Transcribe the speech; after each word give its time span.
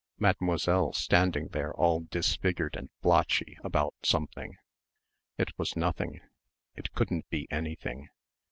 Mademoiselle, 0.17 0.91
standing 0.93 1.49
there 1.49 1.71
all 1.75 1.99
disfigured 1.99 2.75
and 2.75 2.89
blotchy 3.03 3.59
about 3.63 3.93
something... 4.03 4.57
it 5.37 5.51
was 5.59 5.75
nothing... 5.75 6.19
it 6.75 6.91
couldn't 6.93 7.29
be 7.29 7.47
anything.... 7.51 8.09